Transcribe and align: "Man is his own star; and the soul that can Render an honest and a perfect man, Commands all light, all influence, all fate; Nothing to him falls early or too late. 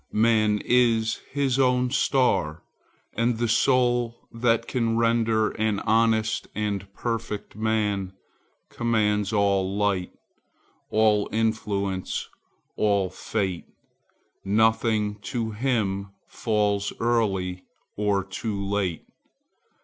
"Man 0.11 0.59
is 0.65 1.21
his 1.29 1.59
own 1.59 1.91
star; 1.91 2.63
and 3.13 3.37
the 3.37 3.47
soul 3.47 4.27
that 4.31 4.67
can 4.67 4.97
Render 4.97 5.51
an 5.51 5.79
honest 5.81 6.47
and 6.55 6.81
a 6.81 6.85
perfect 6.87 7.55
man, 7.55 8.13
Commands 8.71 9.31
all 9.31 9.77
light, 9.77 10.11
all 10.89 11.29
influence, 11.31 12.27
all 12.75 13.11
fate; 13.11 13.65
Nothing 14.43 15.19
to 15.19 15.51
him 15.51 16.09
falls 16.27 16.91
early 16.99 17.63
or 17.95 18.23
too 18.23 18.59
late. 18.59 19.05